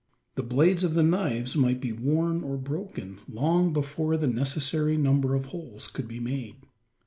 [0.33, 5.35] The blades of the knives might be worn or broken, long before the necessary number
[5.35, 6.55] of holes could be made.